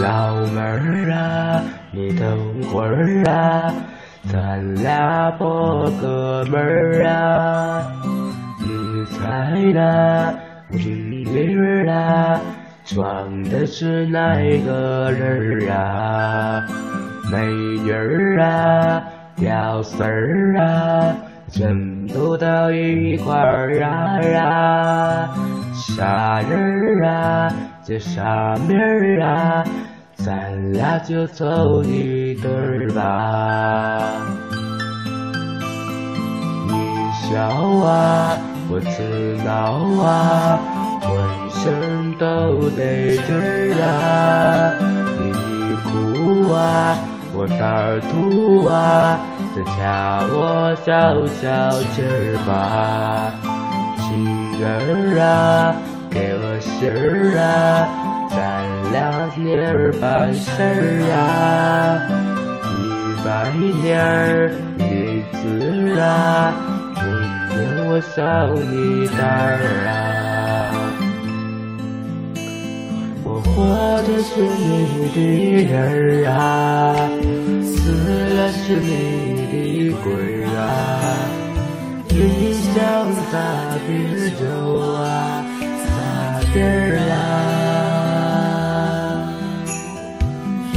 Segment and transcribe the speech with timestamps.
[0.00, 3.72] 老妹儿啊，你等会儿啊，
[4.30, 7.82] 咱俩做哥们儿啊。
[8.60, 10.32] 你猜那
[10.70, 12.40] 井里儿啊，
[12.84, 16.64] 装的是哪个人儿啊？
[17.30, 19.02] 美女儿啊，
[19.36, 21.14] 屌丝儿啊，
[21.50, 25.28] 全都到一块儿啊！
[25.74, 27.52] 啥人儿啊？
[27.88, 29.64] 这啥名儿啊？
[30.16, 33.98] 咱俩就凑一对儿吧。
[36.66, 36.74] 你
[37.14, 38.36] 笑啊，
[38.68, 40.58] 我自恼啊，
[41.00, 41.08] 浑
[41.48, 44.76] 身都得劲儿啊。
[45.18, 45.32] 你
[45.88, 46.94] 哭啊，
[47.32, 49.18] 我胆儿突啊，
[49.56, 53.32] 再掐我消消气儿吧。
[53.96, 55.74] 情人儿啊，
[56.10, 57.88] 给我信儿啊，
[58.30, 58.36] 咱
[58.92, 58.96] 俩
[59.36, 60.64] 年儿办事儿
[61.14, 61.16] 啊，
[62.64, 62.72] 一
[63.24, 63.28] 百
[63.82, 65.38] 年儿日子
[66.00, 66.52] 啊，
[66.96, 67.02] 明
[67.48, 67.56] 年
[67.88, 68.18] 我扫
[68.54, 69.90] 你单儿啊。
[73.24, 73.48] 我活
[74.02, 74.66] 的是你
[75.14, 75.16] 的
[75.64, 76.34] 人儿啊，
[77.62, 77.68] 死
[78.34, 78.86] 了是你
[79.52, 79.54] 的
[80.02, 80.60] 鬼儿啊。
[82.10, 82.16] 你
[82.52, 82.74] 想
[83.30, 83.34] 咋
[83.86, 83.88] 地
[84.40, 84.42] 就
[84.80, 85.44] 啊
[86.62, 87.16] 儿啊。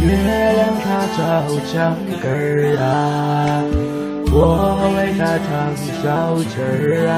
[0.00, 0.06] 月
[0.54, 1.18] 亮它照
[1.70, 1.72] 墙
[2.22, 2.82] 根儿啊，
[4.32, 4.36] 我
[4.96, 5.84] 为它唱小
[6.44, 7.12] 曲儿啊。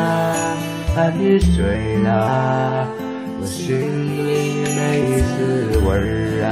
[0.93, 2.09] 看你睡了，
[3.41, 4.19] 我心里
[4.75, 4.79] 没
[5.23, 6.51] 滋味儿啊。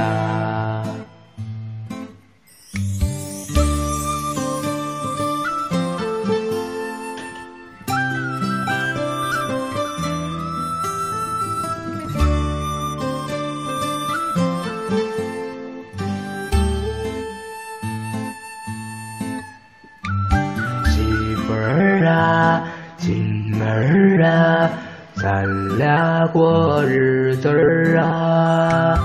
[25.21, 25.43] 咱
[25.77, 28.97] 俩过日子儿啊。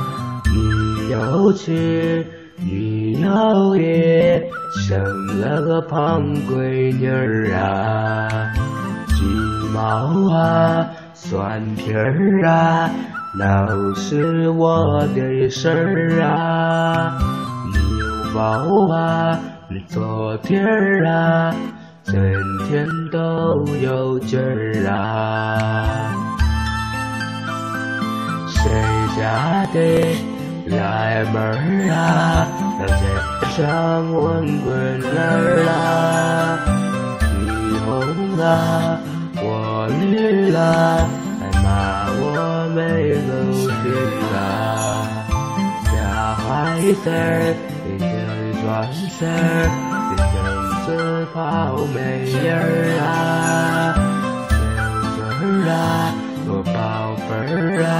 [0.47, 2.25] 你有妻，
[2.57, 4.43] 你有业，
[4.87, 5.03] 生
[5.41, 8.29] 了个胖闺女儿啊。
[9.09, 9.25] 鸡
[9.75, 12.89] 毛啊，蒜皮儿啊，
[13.37, 17.19] 那都是我的事儿啊。
[17.73, 19.39] 牛包啊，
[19.89, 21.55] 左撇儿啊，
[22.05, 22.15] 整
[22.69, 26.04] 天都有劲儿啊。
[28.65, 28.73] 谁
[29.15, 29.21] 家
[29.75, 29.77] 的
[30.69, 32.49] 来妹儿啊，
[32.81, 33.05] 大街
[33.55, 33.61] 上
[34.11, 34.17] 滚
[34.63, 34.67] 滚
[35.05, 35.77] 儿啊，
[37.21, 37.93] 你红
[38.41, 38.49] 啊，
[39.37, 40.57] 我绿啦，
[41.39, 41.67] 还骂
[42.17, 42.25] 我
[42.75, 42.81] 没
[43.13, 43.29] 露
[43.85, 43.87] 脸
[44.33, 44.35] 啊。
[45.85, 45.93] 小
[46.43, 46.49] 孩
[47.05, 47.13] 子儿，
[47.87, 48.03] 一天
[48.65, 49.69] 转身儿，
[50.09, 50.33] 一天
[50.87, 50.89] 子
[51.35, 51.37] 泡
[51.95, 52.65] 美人儿
[53.05, 53.93] 啊，
[55.19, 55.73] 小嘴儿啊，
[56.47, 56.73] 多宝
[57.29, 57.93] 贝儿啊，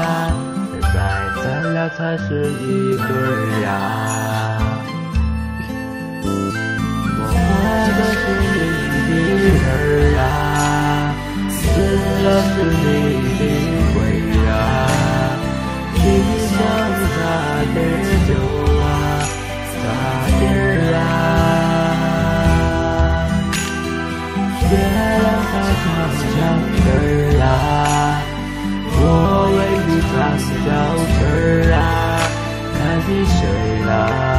[1.91, 3.71] 才是一对儿啊。
[6.25, 6.29] 我
[7.31, 7.35] 活
[7.97, 8.43] 的是你
[9.09, 10.23] 的人儿啊，
[11.51, 11.53] 死
[12.25, 12.85] 了是你
[13.39, 13.43] 的
[13.95, 13.97] 鬼
[14.49, 14.51] 啊。
[15.95, 16.03] 你
[16.49, 16.53] 想
[17.15, 17.17] 咋
[17.75, 17.77] 地
[18.27, 18.31] 就
[18.81, 18.85] 啊
[19.83, 19.85] 咋
[20.39, 20.59] 地儿
[20.95, 20.99] 啊，
[24.71, 24.73] 月
[25.21, 25.53] 亮它
[25.83, 25.87] 照
[26.21, 26.33] 墙
[26.85, 27.03] 根儿
[27.43, 27.47] 啊，
[28.97, 28.99] 我
[29.57, 30.67] 为你唱小，
[33.05, 34.34] 看你睡